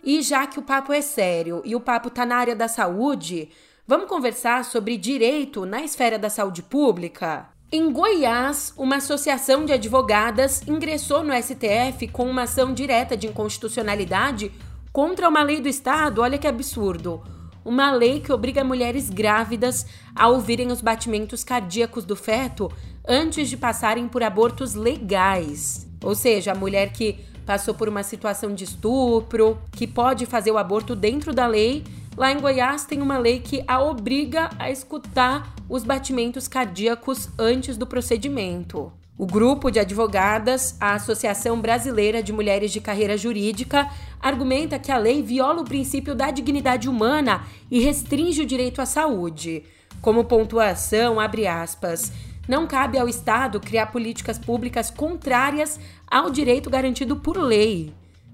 E 0.04 0.22
já 0.22 0.46
que 0.46 0.60
o 0.60 0.62
papo 0.62 0.92
é 0.92 1.00
sério 1.00 1.62
e 1.63 1.74
o 1.74 1.80
papo 1.80 2.10
está 2.10 2.25
na 2.25 2.36
área 2.36 2.54
da 2.54 2.68
saúde, 2.68 3.48
vamos 3.88 4.10
conversar 4.10 4.66
sobre 4.66 4.98
direito 4.98 5.66
na 5.66 5.82
esfera 5.82 6.20
da 6.20 6.30
saúde 6.30 6.62
pública? 6.62 7.48
Em 7.72 7.94
Goiás, 7.94 8.74
uma 8.75 8.98
associação 8.98 9.63
de 9.63 9.72
advogadas 9.72 10.68
ingressou 10.68 11.24
no 11.24 11.32
STF 11.34 12.10
com 12.10 12.30
uma 12.30 12.42
ação 12.42 12.74
direta 12.74 13.16
de 13.16 13.27
inconstitucionalidade 13.27 14.51
contra 14.92 15.30
uma 15.30 15.44
lei 15.44 15.62
do 15.62 15.70
Estado. 15.70 16.22
Olha 16.22 16.38
que 16.38 16.46
absurdo 16.46 17.37
uma 17.67 17.91
lei 17.91 18.21
que 18.21 18.31
obriga 18.31 18.63
mulheres 18.63 19.09
grávidas 19.09 19.86
a 20.15 20.29
ouvirem 20.29 20.71
os 20.71 20.79
batimentos 20.79 21.43
cardíacos 21.43 22.05
do 22.05 22.15
feto 22.15 22.71
antes 23.05 23.50
de 23.50 23.57
passarem 23.57 24.07
por 24.07 24.24
abortos 24.24 24.74
legais. 24.74 25.86
Ou 26.01 26.15
seja, 26.15 26.53
a 26.53 26.55
mulher 26.55 26.93
que 26.93 27.19
passou 27.45 27.74
por 27.74 27.89
uma 27.89 28.03
situação 28.03 28.55
de 28.55 28.63
estupro, 28.63 29.57
que 29.74 29.86
pode 29.86 30.25
fazer 30.25 30.51
o 30.51 30.57
aborto 30.57 30.95
dentro 30.95 31.33
da 31.33 31.45
lei, 31.45 31.83
lá 32.15 32.31
em 32.31 32.39
Goiás 32.39 32.86
tem 32.86 33.01
uma 33.01 33.17
lei 33.17 33.41
que 33.41 33.62
a 33.67 33.81
obriga 33.81 34.50
a 34.57 34.71
escutar 34.71 35.53
os 35.67 35.83
batimentos 35.83 36.47
cardíacos 36.47 37.27
antes 37.38 37.75
do 37.75 37.86
procedimento. 37.86 38.93
O 39.17 39.25
grupo 39.25 39.71
de 39.71 39.79
advogadas, 39.79 40.77
a 40.79 40.93
Associação 40.93 41.59
Brasileira 41.59 42.21
de 42.21 42.31
Mulheres 42.31 42.71
de 42.71 42.79
Carreira 42.79 43.17
Jurídica, 43.17 43.89
argumenta 44.21 44.77
que 44.77 44.91
a 44.91 44.97
lei 44.97 45.24
viola 45.24 45.62
o 45.62 45.65
princípio 45.65 46.13
da 46.13 46.29
dignidade 46.29 46.88
humana 46.88 47.43
e 47.71 47.79
restringe 47.79 48.43
o 48.43 48.45
direito 48.45 48.79
à 48.79 48.86
saúde. 48.86 49.63
Como 50.03 50.25
pontuação, 50.25 51.19
abre 51.19 51.47
aspas, 51.47 52.12
não 52.47 52.67
cabe 52.67 53.00
ao 53.00 53.09
Estado 53.09 53.59
criar 53.59 53.88
políticas 53.88 54.38
públicas 54.38 54.91
contrárias 54.91 55.79
ao 56.05 56.29
direito 56.29 56.69
garantido 56.69 57.15
por 57.15 57.38
lei. 57.38 57.91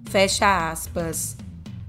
Fecha 0.10 0.70
aspas. 0.70 1.38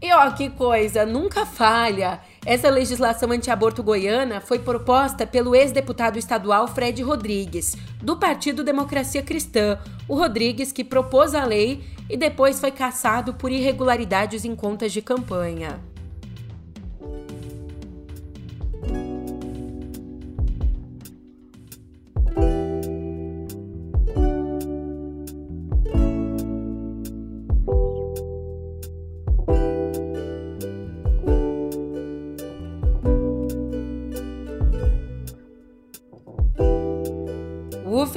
E 0.00 0.12
ó, 0.12 0.30
que 0.30 0.50
coisa, 0.50 1.04
nunca 1.04 1.44
falha. 1.44 2.20
Essa 2.46 2.68
legislação 2.68 3.30
antiaborto 3.30 3.82
goiana 3.82 4.38
foi 4.38 4.58
proposta 4.58 5.26
pelo 5.26 5.54
ex-deputado 5.54 6.18
estadual 6.18 6.68
Fred 6.68 7.02
Rodrigues, 7.02 7.74
do 8.02 8.18
Partido 8.18 8.62
Democracia 8.62 9.22
Cristã. 9.22 9.78
O 10.06 10.14
Rodrigues 10.14 10.70
que 10.70 10.84
propôs 10.84 11.34
a 11.34 11.42
lei 11.46 11.82
e 12.08 12.18
depois 12.18 12.60
foi 12.60 12.70
caçado 12.70 13.32
por 13.32 13.50
irregularidades 13.50 14.44
em 14.44 14.54
contas 14.54 14.92
de 14.92 15.00
campanha. 15.00 15.80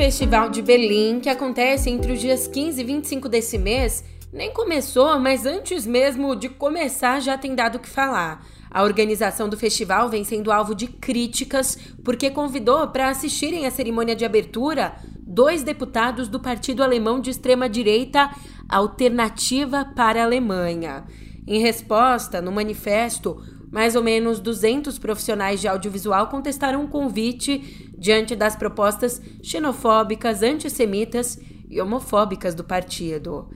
Festival 0.07 0.49
de 0.49 0.61
Berlim, 0.61 1.19
que 1.19 1.27
acontece 1.27 1.89
entre 1.89 2.13
os 2.13 2.21
dias 2.21 2.47
15 2.47 2.79
e 2.79 2.83
25 2.85 3.27
desse 3.27 3.57
mês, 3.57 4.05
nem 4.31 4.53
começou, 4.53 5.19
mas 5.19 5.45
antes 5.45 5.85
mesmo 5.85 6.33
de 6.33 6.47
começar 6.47 7.19
já 7.19 7.37
tem 7.37 7.53
dado 7.53 7.75
o 7.75 7.79
que 7.79 7.89
falar. 7.89 8.41
A 8.71 8.83
organização 8.83 9.49
do 9.49 9.57
festival 9.57 10.07
vem 10.07 10.23
sendo 10.23 10.49
alvo 10.49 10.73
de 10.73 10.87
críticas 10.87 11.77
porque 12.05 12.31
convidou 12.31 12.87
para 12.87 13.09
assistirem 13.09 13.65
à 13.65 13.69
cerimônia 13.69 14.15
de 14.15 14.23
abertura 14.23 14.95
dois 15.19 15.61
deputados 15.61 16.29
do 16.29 16.39
partido 16.39 16.83
alemão 16.83 17.19
de 17.19 17.29
extrema-direita 17.29 18.31
Alternativa 18.69 19.91
para 19.93 20.21
a 20.21 20.23
Alemanha. 20.23 21.03
Em 21.45 21.59
resposta, 21.59 22.41
no 22.41 22.53
manifesto, 22.53 23.43
mais 23.71 23.95
ou 23.95 24.03
menos 24.03 24.39
200 24.39 24.97
profissionais 24.97 25.59
de 25.59 25.67
audiovisual 25.67 26.27
contestaram 26.27 26.81
um 26.81 26.87
convite 26.87 27.91
diante 27.97 28.35
das 28.35 28.55
propostas 28.55 29.21
xenofóbicas, 29.43 30.41
antissemitas 30.41 31.39
e 31.69 31.81
homofóbicas 31.81 32.55
do 32.55 32.63
partido. 32.63 33.49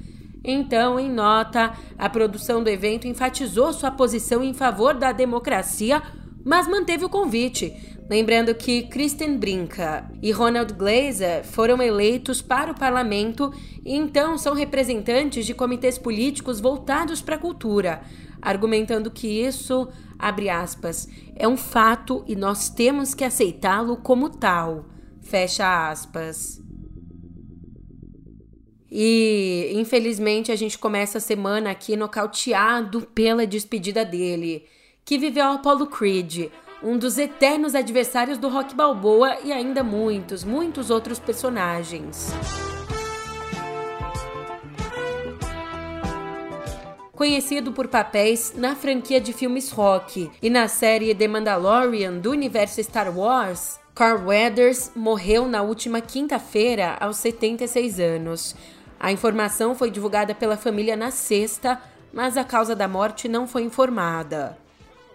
Então, 0.44 1.00
em 1.00 1.10
nota, 1.10 1.74
a 1.98 2.10
produção 2.10 2.64
do 2.64 2.70
evento 2.70 3.08
enfatizou 3.08 3.72
sua 3.72 3.92
posição 3.92 4.44
em 4.44 4.54
favor 4.54 4.96
da 4.96 5.12
democracia, 5.12 6.02
mas 6.44 6.68
manteve 6.68 7.06
o 7.06 7.10
convite, 7.10 7.72
lembrando 8.10 8.54
que 8.56 8.84
Kristen 8.84 9.38
Brinca 9.38 10.10
e 10.22 10.32
Ronald 10.32 10.74
Glazer 10.74 11.46
foram 11.46 11.80
eleitos 11.80 12.42
para 12.42 12.72
o 12.72 12.76
parlamento 12.76 13.54
e 13.86 13.96
então 13.96 14.36
são 14.36 14.56
representantes 14.56 15.46
de 15.46 15.54
comitês 15.54 16.00
políticos 16.00 16.60
voltados 16.60 17.22
para 17.22 17.36
a 17.36 17.40
cultura. 17.40 18.02
Argumentando 18.42 19.12
que 19.12 19.28
isso, 19.28 19.88
abre 20.18 20.50
aspas, 20.50 21.08
é 21.36 21.48
um 21.48 21.58
fato 21.58 22.24
e 22.28 22.36
nós 22.36 22.70
temos 22.70 23.14
que 23.14 23.24
aceitá-lo 23.24 23.98
como 23.98 24.30
tal. 24.30 24.86
Fecha 25.22 25.90
aspas. 25.90 26.62
E, 28.92 29.72
infelizmente, 29.74 30.52
a 30.52 30.56
gente 30.56 30.78
começa 30.78 31.18
a 31.18 31.22
semana 31.22 31.72
aqui 31.72 31.96
nocauteado 31.96 33.02
pela 33.02 33.48
despedida 33.48 34.04
dele, 34.04 34.66
que 35.06 35.18
viveu 35.18 35.46
Apollo 35.46 35.88
Creed, 35.88 36.50
um 36.84 36.98
dos 36.98 37.18
eternos 37.18 37.74
adversários 37.74 38.38
do 38.38 38.50
Rock 38.50 38.76
Balboa 38.76 39.38
e 39.44 39.54
ainda 39.54 39.84
muitos, 39.84 40.44
muitos 40.44 40.90
outros 40.90 41.20
personagens. 41.20 42.34
Conhecido 47.22 47.72
por 47.72 47.88
papéis 47.88 48.52
na 48.56 48.76
franquia 48.76 49.22
de 49.22 49.32
filmes 49.32 49.70
rock 49.70 50.32
e 50.42 50.50
na 50.50 50.68
série 50.68 51.14
The 51.14 51.28
Mandalorian 51.28 52.18
do 52.18 52.32
universo 52.32 52.84
Star 52.84 53.16
Wars, 53.16 53.80
Carl 53.94 54.26
Weathers 54.26 54.92
morreu 54.96 55.48
na 55.48 55.62
última 55.62 56.02
quinta-feira 56.02 56.98
aos 57.00 57.18
76 57.18 58.00
anos. 58.00 58.56
A 59.00 59.12
informação 59.12 59.76
foi 59.76 59.92
divulgada 59.92 60.34
pela 60.34 60.58
família 60.58 60.96
na 60.96 61.12
sexta, 61.12 61.80
mas 62.12 62.38
a 62.38 62.44
causa 62.44 62.76
da 62.76 62.88
morte 62.88 63.28
não 63.28 63.48
foi 63.48 63.62
informada. 63.62 64.58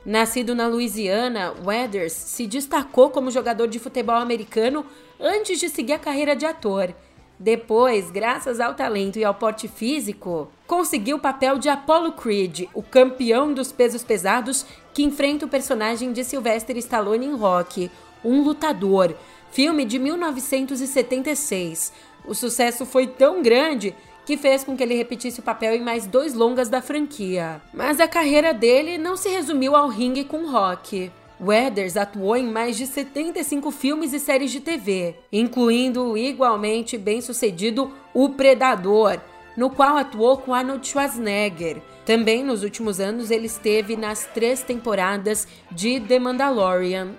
Nascido 0.05 0.55
na 0.55 0.69
Louisiana, 0.69 1.55
Weathers 1.65 2.13
se 2.13 2.47
destacou 2.47 3.11
como 3.11 3.33
jogador 3.33 3.67
de 3.67 3.81
futebol 3.81 4.15
americano 4.15 4.87
antes 5.19 5.59
de 5.59 5.69
seguir 5.69 5.95
a 5.95 5.99
carreira 5.99 6.37
de 6.37 6.47
ator. 6.47 6.95
Depois, 7.39 8.11
graças 8.11 8.61
ao 8.61 8.75
talento 8.75 9.19
e 9.19 9.25
ao 9.25 9.35
porte 9.35 9.69
físico, 9.69 10.51
conseguiu 10.67 11.19
o 11.19 11.21
papel 11.21 11.59
de 11.59 11.69
Apollo 11.69 12.13
Creed, 12.13 12.65
o 12.73 12.83
campeão 12.83 13.53
dos 13.53 13.71
pesos 13.71 14.03
pesados 14.03 14.65
que 14.95 15.03
enfrenta 15.03 15.45
o 15.45 15.49
personagem 15.49 16.13
de 16.13 16.25
Sylvester 16.25 16.77
Stallone 16.79 17.27
em 17.27 17.37
Rock, 17.37 17.91
um 18.25 18.43
lutador, 18.43 19.15
filme 19.51 19.85
de 19.85 19.99
1976, 19.99 21.93
o 22.27 22.35
sucesso 22.35 22.85
foi 22.85 23.07
tão 23.07 23.43
grande 23.43 23.95
que 24.25 24.37
fez 24.37 24.65
com 24.65 24.77
que 24.77 24.83
ele 24.83 24.97
repetisse 24.97 25.39
o 25.39 25.43
papel 25.43 25.75
em 25.75 25.81
mais 25.81 26.07
dois 26.07 26.35
longas 26.35 26.69
da 26.69 26.83
franquia. 26.83 27.63
Mas 27.73 28.01
a 28.01 28.09
carreira 28.09 28.53
dele 28.53 28.99
não 28.99 29.17
se 29.17 29.29
resumiu 29.29 29.77
ao 29.77 29.89
ringue 29.89 30.25
com 30.25 30.51
rock. 30.51 31.13
Weathers 31.41 31.97
atuou 31.97 32.37
em 32.37 32.47
mais 32.47 32.77
de 32.77 32.87
75 32.87 33.71
filmes 33.71 34.13
e 34.13 34.21
séries 34.21 34.51
de 34.51 34.61
TV, 34.61 35.17
incluindo 35.31 36.13
o 36.13 36.17
igualmente 36.17 36.97
bem-sucedido 36.97 37.93
O 38.15 38.31
Predador, 38.31 39.21
no 39.57 39.71
qual 39.71 39.97
atuou 39.97 40.39
com 40.39 40.55
Arnold 40.55 40.87
Schwarzenegger. 40.87 41.83
Também 42.05 42.43
nos 42.43 42.63
últimos 42.63 43.01
anos 43.01 43.31
ele 43.31 43.47
esteve 43.47 43.97
nas 43.97 44.27
três 44.27 44.63
temporadas 44.63 45.47
de 45.71 46.01
The 46.01 46.19
Mandalorian 46.19 47.15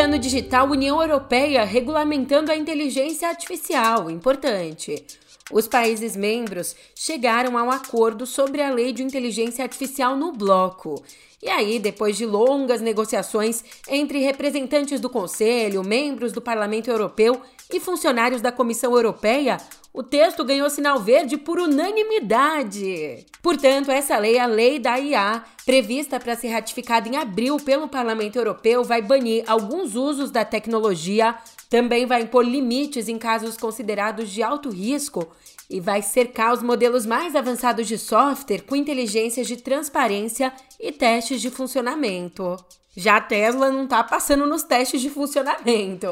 Cotidiano 0.00 0.18
Digital, 0.18 0.70
União 0.70 1.02
Europeia 1.02 1.62
regulamentando 1.62 2.50
a 2.50 2.56
inteligência 2.56 3.28
artificial. 3.28 4.10
Importante. 4.10 5.04
Os 5.50 5.66
países 5.66 6.14
membros 6.14 6.76
chegaram 6.94 7.58
a 7.58 7.62
um 7.62 7.70
acordo 7.70 8.24
sobre 8.26 8.62
a 8.62 8.70
lei 8.70 8.92
de 8.92 9.02
inteligência 9.02 9.64
artificial 9.64 10.16
no 10.16 10.32
bloco. 10.32 11.02
E 11.42 11.48
aí, 11.48 11.78
depois 11.78 12.16
de 12.16 12.26
longas 12.26 12.80
negociações 12.80 13.64
entre 13.88 14.18
representantes 14.18 15.00
do 15.00 15.08
Conselho, 15.08 15.82
membros 15.82 16.32
do 16.32 16.40
Parlamento 16.40 16.90
Europeu 16.90 17.40
e 17.72 17.80
funcionários 17.80 18.42
da 18.42 18.52
Comissão 18.52 18.92
Europeia, 18.94 19.56
o 19.92 20.02
texto 20.02 20.44
ganhou 20.44 20.68
sinal 20.70 21.00
verde 21.00 21.36
por 21.36 21.58
unanimidade. 21.58 23.26
Portanto, 23.42 23.90
essa 23.90 24.18
lei, 24.18 24.38
a 24.38 24.46
lei 24.46 24.78
da 24.78 25.00
IA, 25.00 25.42
prevista 25.64 26.20
para 26.20 26.36
ser 26.36 26.48
ratificada 26.48 27.08
em 27.08 27.16
abril 27.16 27.56
pelo 27.56 27.88
Parlamento 27.88 28.36
Europeu, 28.36 28.84
vai 28.84 29.00
banir 29.00 29.42
alguns 29.46 29.94
usos 29.94 30.30
da 30.30 30.44
tecnologia, 30.44 31.34
também 31.70 32.04
vai 32.04 32.22
impor 32.22 32.44
limites 32.44 33.08
em 33.08 33.16
casos 33.16 33.56
considerados 33.56 34.28
de 34.28 34.42
alto 34.42 34.68
risco 34.68 35.28
e 35.70 35.80
vai 35.80 36.02
cercar 36.02 36.52
os 36.52 36.62
modelos 36.62 37.06
mais 37.06 37.36
avançados 37.36 37.86
de 37.86 37.96
software 37.96 38.62
com 38.62 38.74
inteligências 38.74 39.46
de 39.46 39.56
transparência 39.56 40.52
e 40.80 40.90
testes 40.90 41.40
de 41.40 41.48
funcionamento. 41.48 42.56
Já 42.96 43.18
a 43.18 43.20
Tesla 43.20 43.70
não 43.70 43.84
está 43.84 44.02
passando 44.02 44.44
nos 44.46 44.64
testes 44.64 45.00
de 45.00 45.08
funcionamento. 45.08 46.08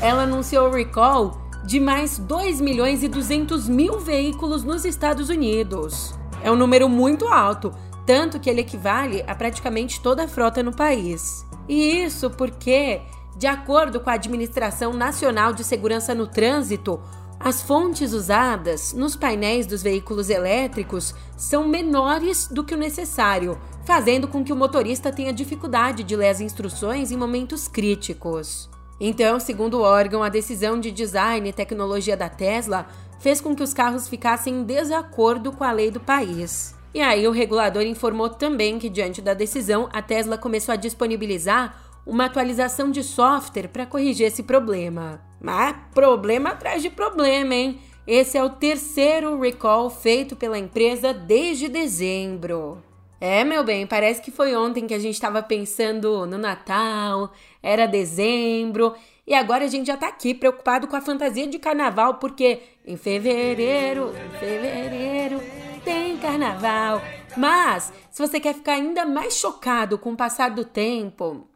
Ela 0.00 0.22
anunciou 0.22 0.68
o 0.68 0.72
recall 0.72 1.36
de 1.66 1.80
mais 1.80 2.16
2 2.16 2.60
milhões 2.60 3.02
e 3.02 3.08
200 3.08 3.68
mil 3.68 3.98
veículos 3.98 4.62
nos 4.62 4.84
Estados 4.84 5.28
Unidos. 5.28 6.14
É 6.44 6.50
um 6.50 6.56
número 6.56 6.88
muito 6.88 7.26
alto, 7.26 7.72
tanto 8.06 8.38
que 8.38 8.48
ele 8.48 8.60
equivale 8.60 9.24
a 9.26 9.34
praticamente 9.34 10.00
toda 10.00 10.24
a 10.24 10.28
frota 10.28 10.62
no 10.62 10.74
país. 10.74 11.44
E 11.68 12.02
isso 12.02 12.30
porque, 12.30 13.00
de 13.40 13.46
acordo 13.46 14.00
com 14.00 14.10
a 14.10 14.12
Administração 14.12 14.92
Nacional 14.92 15.54
de 15.54 15.64
Segurança 15.64 16.14
no 16.14 16.26
Trânsito, 16.26 17.00
as 17.38 17.62
fontes 17.62 18.12
usadas 18.12 18.92
nos 18.92 19.16
painéis 19.16 19.66
dos 19.66 19.82
veículos 19.82 20.28
elétricos 20.28 21.14
são 21.38 21.66
menores 21.66 22.46
do 22.48 22.62
que 22.62 22.74
o 22.74 22.76
necessário, 22.76 23.58
fazendo 23.86 24.28
com 24.28 24.44
que 24.44 24.52
o 24.52 24.56
motorista 24.56 25.10
tenha 25.10 25.32
dificuldade 25.32 26.04
de 26.04 26.14
ler 26.14 26.28
as 26.28 26.42
instruções 26.42 27.10
em 27.10 27.16
momentos 27.16 27.66
críticos. 27.66 28.68
Então, 29.00 29.40
segundo 29.40 29.78
o 29.78 29.82
órgão, 29.84 30.22
a 30.22 30.28
decisão 30.28 30.78
de 30.78 30.90
design 30.90 31.48
e 31.48 31.52
tecnologia 31.54 32.18
da 32.18 32.28
Tesla 32.28 32.88
fez 33.20 33.40
com 33.40 33.56
que 33.56 33.62
os 33.62 33.72
carros 33.72 34.06
ficassem 34.06 34.56
em 34.56 34.64
desacordo 34.64 35.50
com 35.50 35.64
a 35.64 35.72
lei 35.72 35.90
do 35.90 35.98
país. 35.98 36.74
E 36.92 37.00
aí, 37.00 37.26
o 37.26 37.30
regulador 37.32 37.84
informou 37.84 38.28
também 38.28 38.78
que, 38.78 38.90
diante 38.90 39.22
da 39.22 39.32
decisão, 39.32 39.88
a 39.94 40.02
Tesla 40.02 40.36
começou 40.36 40.74
a 40.74 40.76
disponibilizar 40.76 41.89
uma 42.06 42.26
atualização 42.26 42.90
de 42.90 43.02
software 43.02 43.68
para 43.68 43.86
corrigir 43.86 44.26
esse 44.26 44.42
problema. 44.42 45.20
Mas 45.40 45.76
problema 45.94 46.50
atrás 46.50 46.82
de 46.82 46.90
problema, 46.90 47.54
hein? 47.54 47.80
Esse 48.06 48.36
é 48.36 48.42
o 48.42 48.50
terceiro 48.50 49.38
recall 49.40 49.88
feito 49.90 50.34
pela 50.34 50.58
empresa 50.58 51.12
desde 51.12 51.68
dezembro. 51.68 52.82
É, 53.20 53.44
meu 53.44 53.62
bem, 53.62 53.86
parece 53.86 54.22
que 54.22 54.30
foi 54.30 54.56
ontem 54.56 54.86
que 54.86 54.94
a 54.94 54.98
gente 54.98 55.14
estava 55.14 55.42
pensando 55.42 56.26
no 56.26 56.38
Natal, 56.38 57.30
era 57.62 57.86
dezembro, 57.86 58.94
e 59.26 59.34
agora 59.34 59.66
a 59.66 59.68
gente 59.68 59.88
já 59.88 59.96
tá 59.96 60.08
aqui 60.08 60.32
preocupado 60.32 60.88
com 60.88 60.96
a 60.96 61.02
fantasia 61.02 61.46
de 61.46 61.58
carnaval, 61.58 62.14
porque 62.14 62.60
em 62.86 62.96
fevereiro, 62.96 64.10
em 64.16 64.38
fevereiro 64.38 65.40
tem 65.84 66.16
carnaval. 66.16 67.02
Mas, 67.36 67.92
se 68.10 68.26
você 68.26 68.40
quer 68.40 68.54
ficar 68.54 68.72
ainda 68.72 69.04
mais 69.04 69.34
chocado 69.34 69.98
com 69.98 70.12
o 70.12 70.16
passar 70.16 70.50
do 70.50 70.64
tempo, 70.64 71.46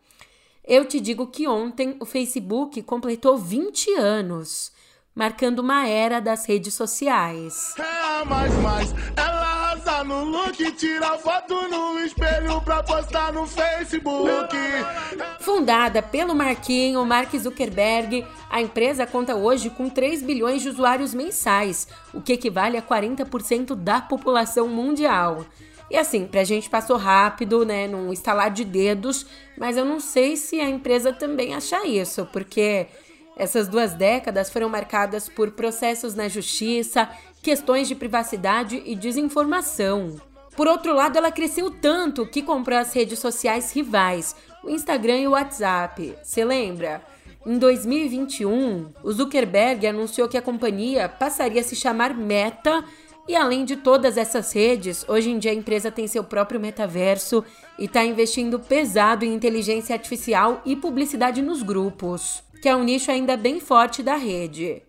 eu 0.67 0.87
te 0.87 0.99
digo 0.99 1.27
que 1.27 1.47
ontem 1.47 1.97
o 2.01 2.07
Facebook 2.07 2.83
completou 2.83 3.37
20 3.37 3.95
anos, 3.95 4.73
marcando 5.15 5.59
uma 5.59 5.87
era 5.87 6.21
das 6.21 6.47
redes 6.47 6.73
sociais. 6.73 7.75
É 7.79 8.25
mais, 8.25 8.55
mais, 8.55 8.95
ela 9.15 9.75
arrasa 9.75 10.03
no 10.05 10.25
look, 10.25 10.73
tira 10.73 11.19
foto 11.19 11.69
no 11.69 11.99
espelho 11.99 12.63
pra 12.63 12.83
postar 12.83 13.33
no 13.33 13.47
Facebook. 13.47 14.57
Fundada 15.41 16.01
pelo 16.01 16.35
Marquinho 16.35 17.05
Mark 17.05 17.37
Zuckerberg, 17.37 18.27
a 18.49 18.63
empresa 18.63 19.07
conta 19.07 19.37
hoje 19.37 19.69
com 19.69 19.91
3 19.91 20.23
bilhões 20.23 20.63
de 20.63 20.71
usuários 20.71 21.13
mensais, 21.13 21.87
o 22.15 22.23
que 22.23 22.33
equivale 22.33 22.79
a 22.79 22.83
40% 22.83 23.75
da 23.75 24.01
população 24.01 24.67
mundial. 24.67 25.45
E 25.91 25.97
assim, 25.97 26.27
pra 26.27 26.45
gente 26.45 26.71
passou 26.71 26.97
rápido, 26.97 27.65
né, 27.65 27.87
num 27.87 28.13
estalar 28.13 28.51
de 28.51 28.65
dedos, 28.65 29.27
mas 29.57 29.77
eu 29.77 29.85
não 29.85 30.01
sei 30.01 30.37
se 30.37 30.61
a 30.61 30.69
empresa 30.69 31.13
também 31.13 31.55
acha 31.55 31.87
isso, 31.87 32.27
porque 32.33 32.87
essas 33.37 33.69
duas 33.69 33.95
décadas 33.95 34.51
foram 34.51 34.69
marcadas 34.69 35.29
por 35.29 35.51
processos 35.53 36.15
na 36.15 36.29
justiça 36.29 37.09
questões 37.43 37.87
de 37.87 37.95
privacidade 37.95 38.83
e 38.87 38.97
desinformação. 38.97 40.17
Por 40.57 40.67
outro 40.67 40.95
lado, 40.95 41.19
ela 41.19 41.33
cresceu 41.33 41.71
tanto 41.71 42.27
que 42.27 42.43
comprou 42.43 42.79
as 42.79 42.93
redes 42.95 43.19
sociais 43.19 43.73
rivais, 43.73 44.35
o 44.63 44.71
Instagram 44.71 45.19
e 45.19 45.29
o 45.29 45.33
WhatsApp. 45.33 46.15
Você 46.23 46.45
lembra? 46.45 47.03
Em 47.45 47.59
2021, 47.59 48.91
o 49.03 49.13
Zuckerberg 49.13 49.87
anunciou 49.87 50.29
que 50.29 50.39
a 50.39 50.43
companhia 50.43 51.09
passaria 51.09 51.61
a 51.61 51.65
se 51.65 51.77
chamar 51.77 52.15
Meta. 52.15 52.83
E 53.27 53.35
além 53.35 53.65
de 53.65 53.77
todas 53.77 54.17
essas 54.17 54.53
redes, 54.53 55.05
hoje 55.09 55.31
em 55.31 55.39
dia 55.39 55.51
a 55.51 55.55
empresa 55.55 55.91
tem 55.91 56.07
seu 56.07 56.23
próprio 56.23 56.61
metaverso 56.61 57.43
e 57.79 57.87
está 57.87 58.05
investindo 58.05 58.61
pesado 58.61 59.25
em 59.25 59.35
inteligência 59.35 59.95
artificial 59.95 60.61
e 60.65 60.77
publicidade 60.77 61.41
nos 61.41 61.63
grupos, 61.63 62.43
que 62.61 62.69
é 62.69 62.77
um 62.77 62.85
nicho 62.85 63.11
ainda 63.11 63.37
bem 63.37 63.61
forte 63.61 64.03
da 64.03 64.17
rede. 64.17 64.83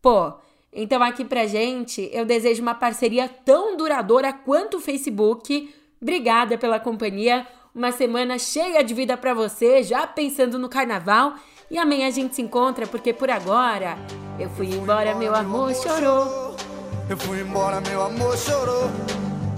Pô, 0.00 0.32
então, 0.74 1.00
aqui 1.02 1.24
pra 1.24 1.46
gente, 1.46 2.10
eu 2.12 2.24
desejo 2.24 2.60
uma 2.60 2.74
parceria 2.74 3.28
tão 3.28 3.76
duradoura 3.76 4.32
quanto 4.32 4.78
o 4.78 4.80
Facebook. 4.80 5.72
Obrigada 6.02 6.58
pela 6.58 6.80
companhia. 6.80 7.46
Uma 7.72 7.92
semana 7.92 8.38
cheia 8.38 8.82
de 8.82 8.92
vida 8.92 9.16
para 9.16 9.32
você, 9.32 9.84
já 9.84 10.04
pensando 10.04 10.58
no 10.58 10.68
carnaval. 10.68 11.34
E 11.70 11.78
amanhã 11.78 12.08
a 12.08 12.10
gente 12.10 12.34
se 12.34 12.42
encontra, 12.42 12.88
porque 12.88 13.12
por 13.12 13.30
agora 13.30 13.96
eu 14.38 14.50
fui 14.50 14.66
embora, 14.66 15.14
meu 15.14 15.34
amor 15.34 15.72
chorou. 15.74 16.73
Eu 17.08 17.16
fui 17.18 17.40
embora, 17.40 17.80
meu 17.82 18.02
amor 18.02 18.36
chorou. 18.36 18.90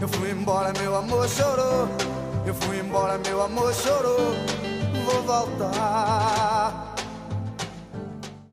Eu 0.01 0.09
fui 0.09 0.31
embora, 0.31 0.73
meu 0.79 0.97
amor 0.97 1.29
chorou. 1.29 1.89
Eu 2.45 2.55
fui 2.55 2.81
embora, 2.81 3.19
meu 3.19 3.41
amor 3.41 3.73
chorou. 3.73 4.35
Vou 5.05 5.23
voltar. 5.23 6.96